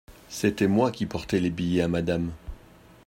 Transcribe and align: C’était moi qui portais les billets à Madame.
C’était 0.29 0.67
moi 0.67 0.91
qui 0.91 1.05
portais 1.05 1.39
les 1.39 1.51
billets 1.51 1.83
à 1.83 1.87
Madame. 1.87 2.31